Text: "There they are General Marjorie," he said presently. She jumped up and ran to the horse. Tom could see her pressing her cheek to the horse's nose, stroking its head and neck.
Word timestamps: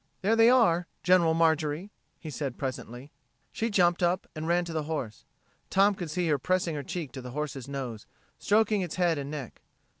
"There 0.23 0.35
they 0.35 0.49
are 0.49 0.87
General 1.03 1.35
Marjorie," 1.35 1.91
he 2.17 2.31
said 2.31 2.57
presently. 2.57 3.11
She 3.51 3.69
jumped 3.69 4.01
up 4.01 4.25
and 4.35 4.47
ran 4.47 4.65
to 4.65 4.73
the 4.73 4.81
horse. 4.89 5.25
Tom 5.69 5.93
could 5.93 6.09
see 6.09 6.27
her 6.29 6.39
pressing 6.39 6.73
her 6.73 6.81
cheek 6.81 7.11
to 7.11 7.21
the 7.21 7.33
horse's 7.37 7.67
nose, 7.67 8.07
stroking 8.39 8.81
its 8.81 8.95
head 8.95 9.19
and 9.19 9.29
neck. 9.29 9.61